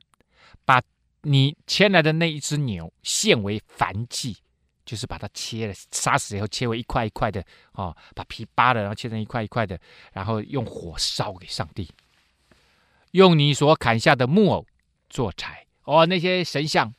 [0.64, 0.82] 把
[1.22, 4.36] 你牵来的那一只牛献为燔祭，
[4.84, 9.78] 就是把它切了，杀死以后切为一块一块的啊，把皮扒了，然后切成一块一块的，
[10.12, 11.88] 然后用火烧给上帝。
[13.12, 14.66] 用你所砍下的木偶
[15.08, 15.64] 做柴。
[15.84, 16.92] 哦，那些神像，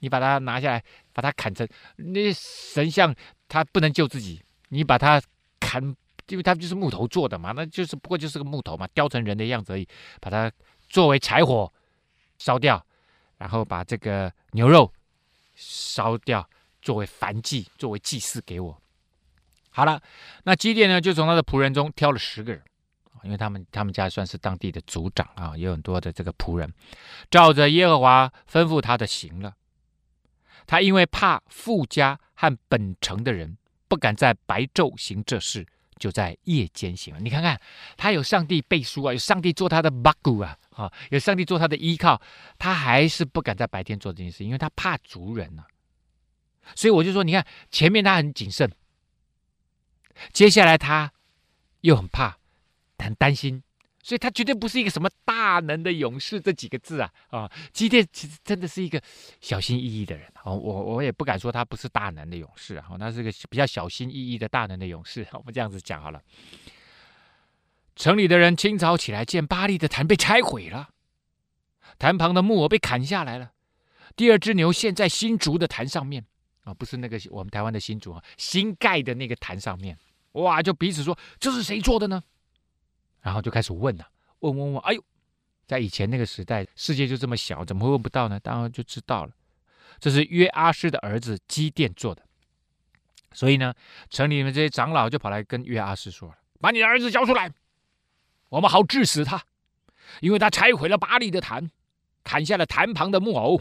[0.00, 3.14] 你把它拿下来，把它砍成那些神像，
[3.48, 5.20] 它不能救自己，你把它
[5.60, 5.82] 砍，
[6.28, 9.88] 因为它就是木头做的嘛，那就是不过就是个木头嘛，雕成人的样子而已，
[10.20, 10.52] 把它
[10.88, 11.72] 作为柴火
[12.38, 12.84] 烧掉，
[13.38, 14.92] 然后把这个牛肉
[15.54, 16.46] 烧掉，
[16.82, 18.78] 作为燔祭，作为祭祀给我。
[19.70, 20.02] 好了，
[20.44, 22.62] 那基甸呢，就从他的仆人中挑了十个人，
[23.24, 26.72] 因为他们他们家算是当地的族长啊，有很多的这个仆人，
[27.30, 29.54] 照着耶和华吩咐他的行了。
[30.66, 33.56] 他因为怕富家和本城的人，
[33.88, 35.66] 不敢在白昼行这事，
[35.98, 37.20] 就在夜间行了。
[37.20, 37.58] 你看看，
[37.96, 42.20] 他有上帝背书啊，有上帝做他的巴谷啊，啊，有上帝做他的依靠，
[42.58, 45.66] 他还是不敢在白天做这件事，因为他怕族人呢、啊。
[46.74, 48.70] 所以我就说，你看前面他很谨慎。
[50.32, 51.12] 接下来他
[51.80, 52.36] 又很怕，
[52.98, 53.62] 很担心，
[54.02, 57.50] 所以他绝对不是一个什么大能的勇士这几个字啊啊！
[57.72, 59.00] 基甸其实真的是一个
[59.40, 65.26] 小心翼翼的人啊，我我也不敢说他不是大能的勇士啊，那是个比较小心翼翼的大能的勇士。
[65.32, 66.20] 我们这样子讲好了。
[67.96, 70.90] 城里的人清早起来，见巴黎的坛被拆毁了，
[71.98, 73.52] 坛旁的木偶被砍下来了，
[74.16, 76.24] 第二只牛献在新竹的坛上面
[76.64, 79.96] 啊，不是那个我们台湾的新竹啊，新盖的那个坛上面。
[80.32, 80.62] 哇！
[80.62, 82.22] 就彼此说，这是谁做的呢？
[83.20, 84.06] 然后就开始问了、
[84.40, 84.82] 问问问。
[84.82, 85.02] 哎呦，
[85.66, 88.38] 在以前那个时代，世界就这么小，怎么会问不到呢？
[88.40, 89.32] 当然就知道了，
[89.98, 92.22] 这是约阿施的儿子基甸做的。
[93.32, 93.74] 所以呢，
[94.08, 97.52] 城里面这些长老就跑来跟约阿施说了：“把你的儿子交出来，
[98.48, 99.44] 我们好治死他，
[100.20, 101.70] 因为他拆毁了巴力的坛，
[102.24, 103.60] 砍下了坛旁的木偶。”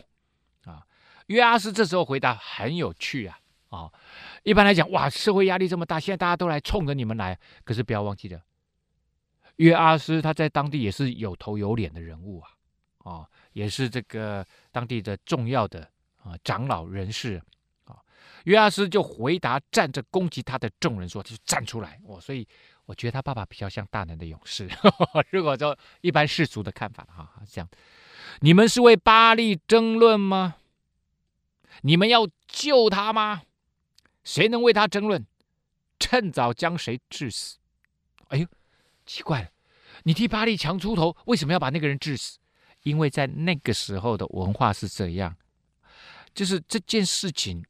[0.64, 0.88] 啊，
[1.26, 3.40] 约阿施这时候回答很有趣啊，
[3.70, 3.92] 啊。
[4.44, 7.38] 一般来讲，哇，社会压力这么大，现在大家都来冲着你们来。
[7.66, 8.42] 可是不要忘记了，
[9.58, 12.50] 约阿斯他在当地也是有头有脸的人物啊，
[13.12, 15.88] 啊，也是这个当地的重要的
[16.24, 17.42] 啊长老人士
[17.86, 17.98] 啊。
[18.46, 22.48] 约阿斯就回答站着攻击他的众人说：“就站出来！”哦，所以
[22.86, 24.70] 我觉得他爸爸比较像大能的勇士。
[25.32, 27.70] 如果说一般世俗的看法哈，这样，
[28.42, 30.56] 你们是为巴力争论吗？
[31.82, 33.44] 你们要救他吗？
[34.24, 35.26] 谁能为他争论？
[36.00, 37.58] 趁早将谁治死？
[38.28, 38.48] 哎呦，
[39.08, 39.50] 奇怪了，
[40.04, 42.38] 你替巴力强出头，为什么要把那个人治死？
[42.84, 45.36] 因为在那个时候的文化是这样，
[46.36, 47.66] 就是这件事情，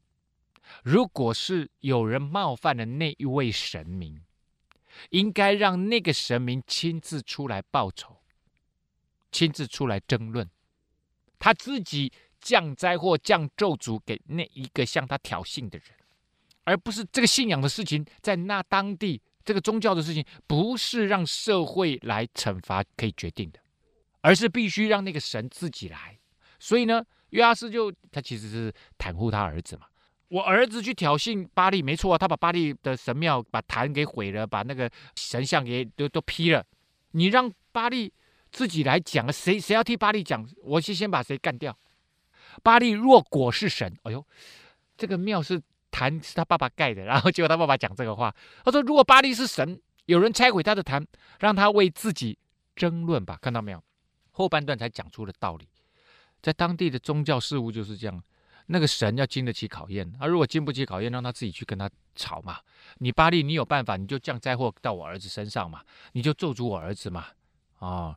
[0.84, 4.21] 如果是有人冒犯了那一位神明，
[5.12, 8.17] 应该让那个神明亲自出来报仇，
[9.32, 10.50] 亲自出来争论，
[11.39, 15.88] 他自己降灾祸、降咒诅给那一个向他挑衅的人。
[16.63, 23.60] 而不是这个信仰的事情，在那当地这个宗教的事情，不是让社会来惩罚可以决定的，
[24.19, 26.19] 而是必须让那个神自己来。
[26.60, 29.86] 所以呢，约阿斯就他其实是袒护他儿子嘛。
[30.27, 36.62] 我儿子去挑衅巴力，没错啊，他把巴力的神庙、把坛给毁了，把那个神像给都都劈了。
[37.12, 38.12] 你让巴力
[38.51, 40.45] 自己来讲啊，谁谁要替巴力讲？
[40.62, 41.73] 我先先把谁干掉。
[42.62, 44.27] 巴力若果是神，哎呦，
[44.97, 45.62] 这个庙是。
[45.97, 48.31] 坛是他爸爸盖的，然后结果他爸爸讲这个话，
[48.63, 51.03] 他说：“如果巴力是神，有人拆毁他的坛，
[51.39, 52.38] 让他为自己
[52.75, 53.83] 争论吧。”看到没有？
[54.29, 55.67] 后半段才讲出了道理。
[56.39, 58.23] 在当地的宗教事务就是这样，
[58.67, 62.60] 那个神要经得起考验，他如果经不起考验，让他自己去跟他吵嘛。
[62.99, 65.81] 你巴力，你有办法，你就降灾祸到我儿子身上嘛，
[66.12, 67.25] 你就咒诅我儿子嘛。
[67.79, 68.15] 哦，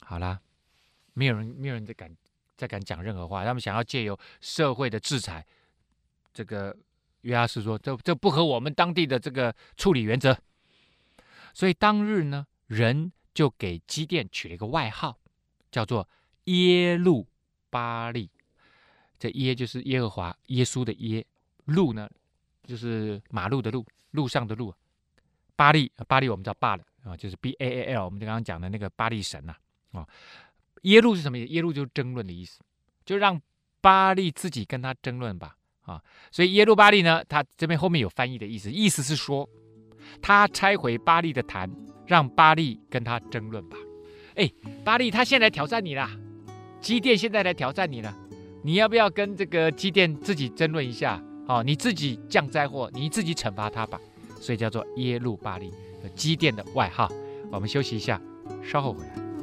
[0.00, 0.38] 好啦，
[1.14, 2.14] 没有人，没有人再敢
[2.58, 5.46] 再敢讲任何话，他们想要借由社会的制裁。
[6.34, 6.76] 这个
[7.22, 10.36] 约阿斯说：“这这不合我们当地的这个处理原则。”
[11.54, 15.16] 所以当日呢，人就给基甸取了一个外号，
[15.70, 16.06] 叫做
[16.44, 17.26] 耶路
[17.70, 18.28] 巴力。
[19.16, 21.24] 这耶就是耶和华，耶稣的耶；
[21.66, 22.10] 路呢，
[22.64, 24.74] 就是马路的路，路上的路。
[25.56, 29.54] 巴力，巴力我们知道罢了啊，就是 B A A L，我们就刚刚讲的那个巴力神呐
[29.92, 30.06] 啊。
[30.82, 31.52] 耶路是什么意思？
[31.52, 32.60] 耶路就是争论的意思，
[33.04, 33.40] 就让
[33.80, 35.56] 巴力自己跟他争论吧。
[35.84, 39.48] 啊，所以耶路巴利呢，他这边后面有翻译的意思，意思是说，
[40.20, 41.70] 他拆毁巴利的坛，
[42.06, 43.76] 让巴利跟他争论吧。
[44.34, 44.50] 哎，
[44.84, 46.10] 巴利他现在来挑战你啦，
[46.80, 48.14] 基甸现在来挑战你了，
[48.62, 51.22] 你要不要跟这个基甸自己争论一下？
[51.46, 54.00] 哦，你自己降灾祸，你自己惩罚他吧。
[54.40, 55.70] 所以叫做耶路巴力，
[56.14, 57.10] 基甸的外号。
[57.50, 58.20] 我们休息一下，
[58.62, 59.33] 稍后回来。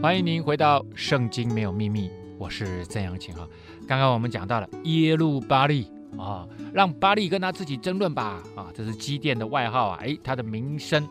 [0.00, 2.08] 欢迎您回到《圣经没有秘密》，
[2.38, 3.48] 我是曾阳晴哈。
[3.88, 11.04] 刚刚我们讲到了耶路巴利啊，让巴利跟他自己争论吧啊，这是基甸的外号啊，哎，他的名声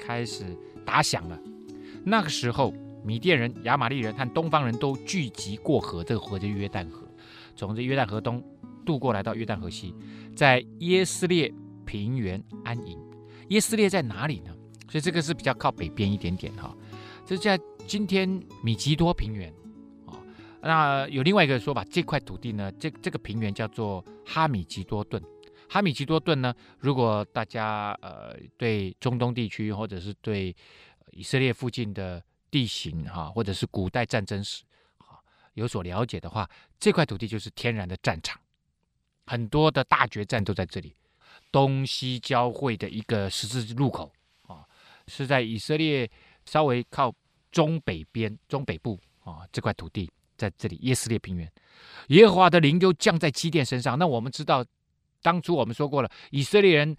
[0.00, 0.46] 开始
[0.82, 1.38] 打响了。
[2.04, 2.72] 那个时候，
[3.04, 7.06] 米甸人、亚玛力人和东方人都聚集过河，这个河就是约旦河，
[7.54, 8.42] 从这约旦河东
[8.86, 9.94] 渡过来到约旦河西，
[10.34, 11.52] 在耶斯列
[11.84, 12.98] 平原安营。
[13.50, 14.50] 耶斯列在哪里呢？
[14.90, 16.74] 所以这个是比较靠北边一点点哈。
[17.26, 18.28] 这在今天
[18.64, 19.48] 米吉多平原
[20.06, 20.18] 啊，
[20.60, 25.22] 那有另外一个说法，这块土地呢，这这个平原叫做哈米吉多顿。
[25.68, 30.54] 哈米吉多顿呢，如果大家呃对中东地区或者是对
[31.12, 32.20] 以色列附近的
[32.50, 34.64] 地形哈，或者是古代战争史
[34.98, 35.22] 啊
[35.54, 36.48] 有所了解的话，
[36.80, 38.40] 这块土地就是天然的战场，
[39.26, 40.96] 很多的大决战都在这里，
[41.52, 44.64] 东西交汇的一个十字路口啊，
[45.06, 46.10] 是在以色列。
[46.48, 47.12] 稍微靠
[47.56, 51.50] 中北边、中北部啊，这块土地在这里耶斯列平原，
[52.08, 53.98] 耶和华的灵就降在基甸身上。
[53.98, 54.62] 那我们知道，
[55.22, 56.94] 当初我们说过了，以色列人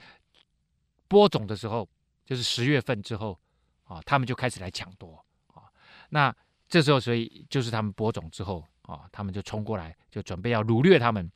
[1.07, 1.87] 播种的时候，
[2.25, 3.39] 就是十月份之后
[3.83, 5.69] 啊，他们就开始来抢夺啊。
[6.09, 6.35] 那
[6.67, 11.31] 这时候，所以就是他们播种之后啊，他们就冲过来，就准备要掳掠他们。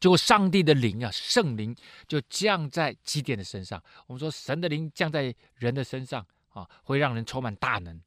[0.00, 1.76] 结果上帝的灵啊，圣灵
[2.08, 3.78] 就降在基甸的身上。
[4.06, 6.26] 我们说，神的灵降在人的身上。
[6.50, 8.00] 啊，会让人充满大能，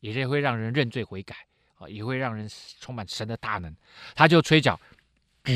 [0.00, 1.36] 也是会让人认罪悔改
[1.76, 2.48] 啊，也会让人
[2.80, 3.74] 充满神的大能。
[4.14, 4.78] 他就吹角，
[5.48, 5.52] 呜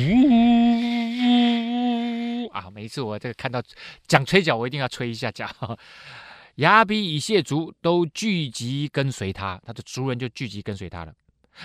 [2.53, 2.70] 啊！
[2.70, 3.62] 每一次我这个看到
[4.07, 5.49] 讲吹角，我一定要吹一下角。
[6.57, 11.12] 亚比以谢族都聚集跟随他，他的族人就聚集跟随他了。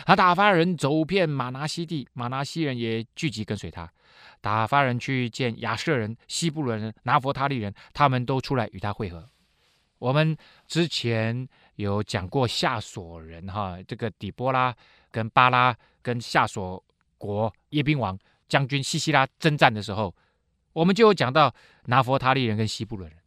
[0.05, 3.89] 他打发人走遍玛拿西地，玛拿西人也聚集跟随他。
[4.41, 9.29] 打发人去见亚设人、西布伦人、拿弗他利人，他们都出来与他会合。
[10.01, 10.35] 我们
[10.65, 14.75] 之前有讲过夏索人哈，这个底波拉
[15.11, 16.83] 跟巴拉跟夏索
[17.19, 18.17] 国叶兵王
[18.49, 20.11] 将军西西拉征战的时候，
[20.73, 21.53] 我们就有讲到
[21.85, 23.19] 拿弗他利人跟西布伦人，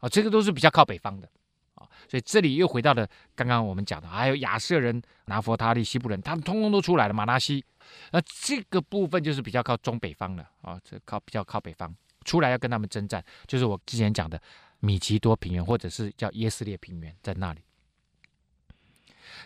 [0.00, 1.28] 啊，这个都是比较靠北方的
[1.76, 7.14] 啊，所以这里又回到了刚刚我们讲的，还有亚瑟人、拿弗他利、西布伦，他们通通都出来了。
[7.14, 7.64] 马拉西，
[8.10, 14.42] 那这个部分就是比较靠中北方的啊，这靠比较靠北方出来要跟他们征战，就是我之前讲的。
[14.80, 17.60] 米奇多平原，或者是叫耶斯列平原，在那里，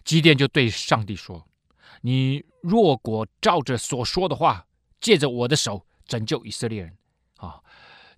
[0.04, 1.46] 基甸就对上帝说
[2.02, 4.66] ：“你若果照着所说的话，
[5.00, 6.96] 借着我的手拯救以色列人，
[7.36, 7.60] 啊、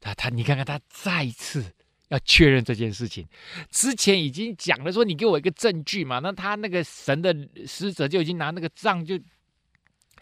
[0.01, 1.75] 他他，你看看他再次
[2.09, 3.29] 要确认这件事情。
[3.70, 6.18] 之前已经讲了说，你给我一个证据嘛。
[6.18, 7.35] 那他那个神的
[7.66, 9.18] 使者就已经拿那个杖，就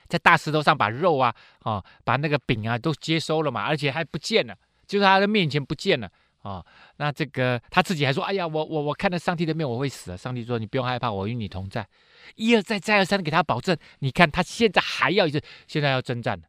[0.09, 6.11] 在大石头上把肉啊，啊、把那个饼啊都接收了嘛，而且还不见了，就在他的面前不见了。”
[6.43, 6.65] 啊、
[6.97, 11.87] 那这个他自己还说：“哎呀，我我我看到上帝的面，我会死了。”上帝说：“你不用害怕，我与你同在。”
[12.35, 13.77] 一而再，再而三的给他保证。
[13.99, 16.45] 你看他现在还要一次，现在要征战了。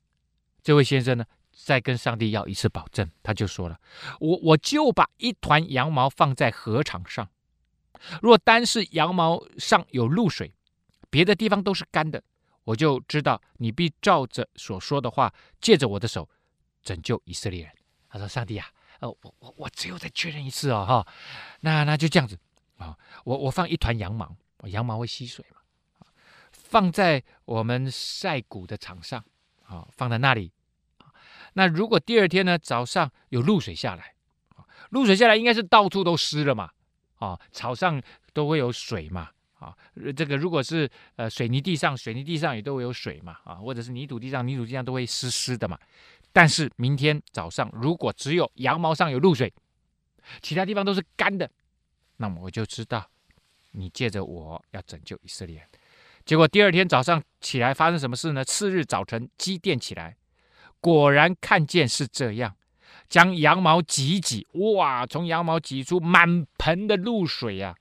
[0.63, 3.77] 这位先生呢，再跟上帝要一次保证，他就说了
[4.21, 7.27] ：“我我就把一团羊毛放在禾场上，
[8.21, 10.53] 若单是羊毛上有露水，
[11.09, 12.23] 别的地方都是干的，
[12.63, 16.29] 我就知道你必照着所说的话，借着我的手
[16.81, 17.73] 拯救以色列人。”
[18.07, 18.67] 他说：“上帝啊。”
[19.01, 21.07] 哦，我我我只有再确认一次哦，哈，
[21.61, 22.37] 那那就这样子
[22.77, 24.35] 啊，我我放一团羊毛，
[24.65, 26.07] 羊毛会吸水嘛，
[26.51, 29.23] 放在我们晒谷的场上，
[29.65, 30.51] 啊，放在那里，
[31.53, 34.13] 那如果第二天呢早上有露水下来，
[34.91, 36.69] 露水下来应该是到处都湿了嘛，
[37.17, 37.99] 啊，草上
[38.33, 39.75] 都会有水嘛，啊，
[40.15, 45.79] 这个如果是呃水泥地上，水泥地上也都会有水嘛，啊，或者是泥土地上，泥土地上都会湿湿的嘛。
[46.33, 49.53] 但是明天早上，如果只有羊毛上有露水，
[50.41, 51.49] 其他地方都是干的，
[52.17, 53.09] 那么我就知道
[53.71, 55.67] 你借着我要拯救以色列。
[56.23, 58.45] 结果第二天早上起来发生什么事呢？
[58.45, 60.15] 次日早晨，基甸起来，
[60.79, 62.55] 果然看见是这样，
[63.09, 67.75] 将羊毛挤挤，哇，从羊毛挤出满盆的露水呀，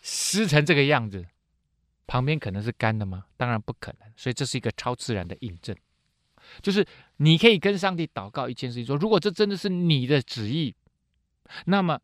[0.00, 1.26] 湿成这个样子。
[2.06, 3.26] 旁边可能是干的吗？
[3.36, 5.76] 当然不可能，所以这是一个超自然的印证。
[6.62, 6.86] 就是
[7.16, 10.74] 你可以跟上帝祷告一件事情，说如果这真的是你的旨意，
[11.66, 12.00] 那么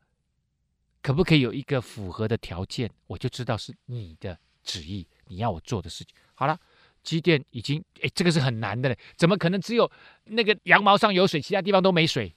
[1.03, 6.15] 可不可以有一个符合的条件，我就知道是你的旨意，你要我做的事情。
[6.35, 6.59] 好了，
[7.03, 9.91] 机电已经，哎，这个是很难的嘞，怎么可能只有
[10.25, 12.35] 那个羊毛上有水，其他地方都没水？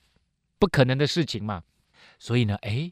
[0.57, 1.63] 不可能的事情嘛。
[2.17, 2.91] 所以呢，哎，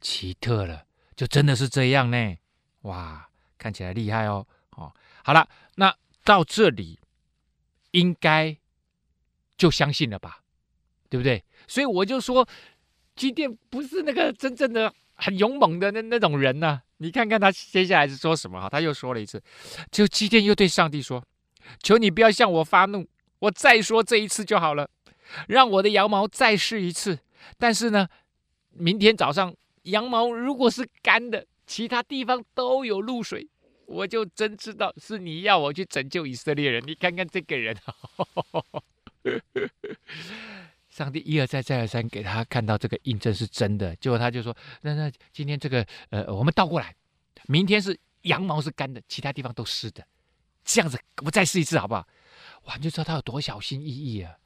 [0.00, 2.36] 奇特了，就真的是这样呢。
[2.82, 4.46] 哇，看起来厉害哦。
[4.70, 4.92] 哦，
[5.22, 5.94] 好了，那
[6.24, 6.98] 到这里。
[7.92, 8.54] 应该
[9.56, 10.40] 就相信了吧，
[11.08, 11.42] 对不对？
[11.66, 12.46] 所以我就说，
[13.14, 16.82] 基甸不是那个真正的很勇猛的那那种人呐、啊。
[16.98, 18.68] 你看看他接下来是说什么哈？
[18.68, 19.42] 他又说了一次，
[19.90, 21.24] 就基甸又对上帝说
[21.82, 23.08] ：“求你不要向我发怒，
[23.40, 24.88] 我再说这一次就好了，
[25.48, 27.18] 让我的羊毛再试一次。
[27.58, 28.08] 但是呢，
[28.70, 33.48] 明天早上羊毛如果是干的，其他地方都有露水，
[33.92, 36.82] 我就真知道是你要我去拯救以色列人。
[36.86, 37.76] 你看看这个人。”
[40.88, 46.94] 上帝一而再再而三给他看到这个印证是真的，结果他就说：“那那今天这个呃，我们倒过来，
[47.46, 50.06] 明天是羊毛是干的，其他地方都湿的，
[50.64, 52.06] 这样子我再试一次好不好？”
[52.66, 54.36] 哇，你就知道他有多小心翼翼啊！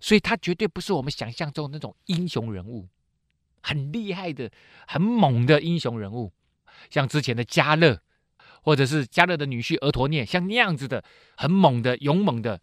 [0.00, 2.88] 所以他绝对不是我们想象中那种英雄人物，
[3.60, 4.50] 很厉害的、
[4.86, 6.32] 很猛的英雄人物，
[6.88, 8.00] 像之前的加勒，
[8.62, 11.04] 或者是迦勒的女婿俄陀聂，像那样子的
[11.36, 12.60] 很猛的、勇猛的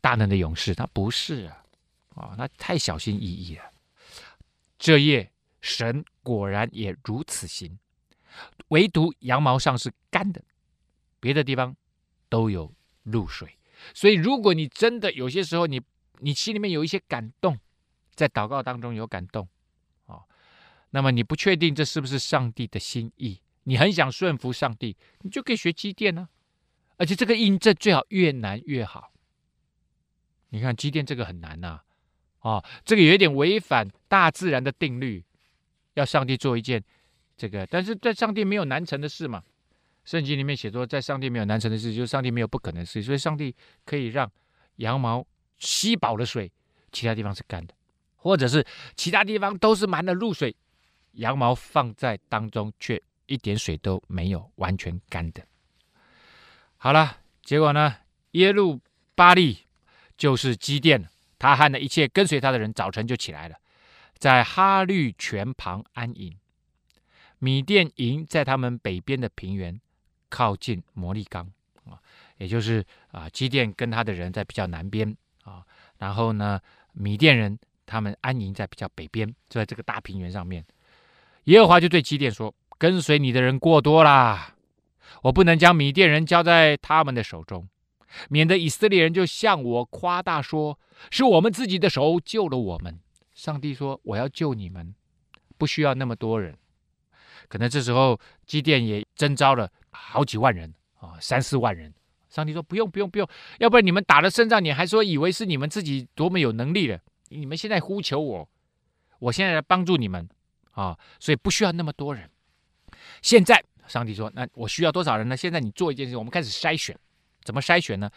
[0.00, 1.62] 大能的勇士，他不是啊。
[2.16, 3.64] 啊、哦，那太小心翼翼了。
[4.78, 5.30] 这夜
[5.60, 7.78] 神果然也如此行，
[8.68, 10.42] 唯独羊毛上是干的，
[11.20, 11.76] 别的地方
[12.30, 12.72] 都有
[13.02, 13.58] 露水。
[13.92, 15.78] 所以，如果你真的有些时候你
[16.20, 17.58] 你心里面有一些感动，
[18.14, 19.46] 在祷告当中有感动，
[20.06, 20.24] 啊、哦，
[20.88, 23.38] 那么你不确定这是不是上帝的心意，
[23.68, 26.28] 你很想顺服上帝，你就可以学机电呢。
[26.96, 29.12] 而且这个印证最好越难越好。
[30.50, 31.84] 你看机电这个很难呐、啊。
[32.40, 35.24] 哦，这个有一点违反大自然的定律，
[35.94, 36.82] 要上帝做一件
[37.36, 39.42] 这个，但是在上帝没有难成的事嘛。
[40.04, 43.52] 圣经里面写说，在上帝没有难成的事，就是上帝没有不可能的事，所以上帝
[43.84, 44.30] 可以让
[44.76, 45.26] 羊毛
[45.58, 46.52] 吸饱了水，
[46.92, 47.74] 其他地方是干的，
[48.14, 48.64] 或者是
[48.94, 50.54] 其他地方都是满了露水，
[51.14, 55.42] 羊毛放在当中却一点水都没有，完全干的。
[56.76, 57.96] 好了，结果呢，
[58.32, 58.80] 耶路
[59.14, 59.58] 巴利
[60.16, 61.08] 就是基甸。
[61.38, 63.56] 他和那一切跟随他的人，早晨就起来了，
[64.16, 66.34] 在哈绿泉旁安营。
[67.38, 69.78] 米甸营在他们北边的平原，
[70.30, 71.46] 靠近摩利冈
[71.84, 72.00] 啊，
[72.38, 75.14] 也就是啊，基甸跟他的人在比较南边
[75.44, 75.62] 啊，
[75.98, 76.58] 然后呢，
[76.92, 80.64] 米甸人他们安营在比较北边，就在这个大平原上面。
[81.44, 84.54] 耶和华就对基甸说：“跟随你的人过多啦，
[85.22, 87.68] 我不能将米甸人交在他们的手中。”
[88.30, 90.78] 免得以色列人就向我夸大说，
[91.10, 92.98] 是我们自己的手救了我们。
[93.34, 94.94] 上帝说：“我要救你们，
[95.58, 96.56] 不需要那么多人。”
[97.48, 101.92] 可能这时候基甸也征召了好几万人啊，三四万人。
[102.30, 106.98] 上帝说：“不用，不用，不用，要不然你们打了胜仗，你还说以为是你们自己多么有能力了？
[107.28, 108.48] 你们现在呼求我，
[109.18, 110.26] 我现在来帮助你们
[110.70, 112.30] 啊，所以不需要那么多人。
[113.26, 115.36] 现在上帝说：“那我需要多少人呢？
[115.36, 116.96] 现在你做一件事，我们开始筛选。”
[117.42, 118.08] 怎么筛选呢？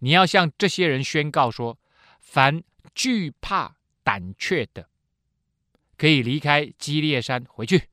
[0.00, 1.78] 你要向这些人宣告说：
[2.20, 2.62] 凡
[2.94, 4.86] 惧怕胆怯的，
[5.96, 7.84] 可以离开基列山回去。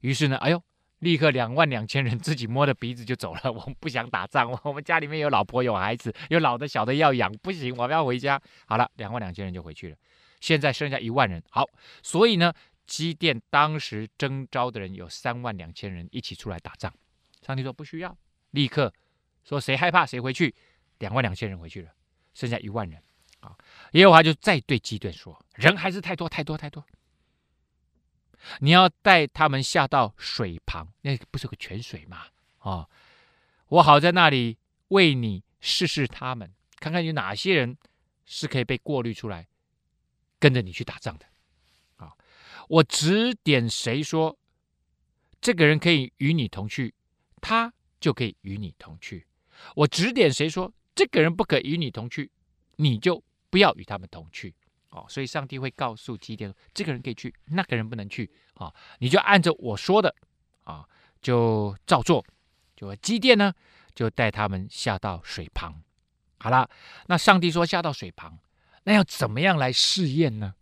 [0.00, 0.62] 于是呢，哎呦，
[1.00, 3.52] 立刻两万两千人自己摸着鼻子就走了。
[3.52, 8.40] 我们不想打仗，我们家里面有老婆有孩子，有老的小的要养，不行，我们要回家。
[8.64, 9.96] 好了，两万两千人就回去了。
[10.40, 11.42] 现在剩下一万人。
[11.50, 11.66] 好，
[12.02, 12.50] 所以呢，
[12.88, 16.92] 基甸当时征召的人有三万两千人一起出来打仗。
[17.46, 18.18] 上帝说不需要，
[18.50, 18.92] 立刻。
[19.44, 20.54] 说谁害怕谁回去，
[20.98, 21.90] 两万两千人回去了，
[22.34, 23.00] 剩下一万人
[23.40, 23.56] 啊。
[23.92, 26.84] 耶和华就再对基甸说：“人还是太多太多太多，
[28.60, 32.26] 你要带他们下到水旁，那不是个泉水吗？
[32.58, 32.88] 啊，
[33.68, 34.58] 我好在那里
[34.88, 37.78] 为你试试他们，看看有哪些人
[38.26, 39.46] 是可以被过滤出来，
[40.38, 41.24] 跟着你去打仗的。
[42.68, 44.38] 我指点谁说
[45.40, 46.94] 这个人可以与你同去，
[47.40, 49.26] 他就可以与你同去。”
[49.74, 52.30] 我指点谁说这个人不可与你同去，
[52.76, 54.54] 你就不要与他们同去
[54.90, 55.04] 哦。
[55.08, 58.74] 所以上帝会告诉基甸，这个人可以去，那个人不能去啊、哦。
[59.00, 60.14] 你就按照我说的
[60.62, 60.88] 啊、
[61.20, 62.24] 就照做。
[62.76, 63.52] 就基甸呢，
[63.94, 65.82] 就带他们下到水旁。
[66.38, 66.70] 好了，
[67.08, 68.38] 那上帝说下到水旁，
[68.84, 70.54] 那要怎么样来试验呢？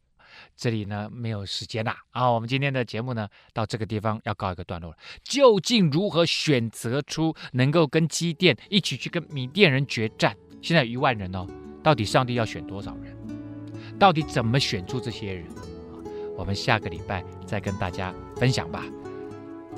[0.56, 2.30] 这里呢，没有时间啦啊！
[2.30, 4.96] 我们今天的节目呢，到这个地方要告一个段落了。
[5.22, 10.34] 究竟如何选择出能够跟基甸一起去跟米甸人决战？
[10.62, 11.46] 现在一万人哦，
[11.82, 13.14] 到底上帝要选多少人？
[13.98, 15.46] 到底怎么选出这些人？
[16.36, 18.82] 我们下个礼拜再跟大家分享吧。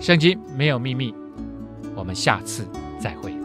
[0.00, 1.12] 圣经没有秘密，
[1.96, 2.68] 我们下次
[3.00, 3.36] 再会。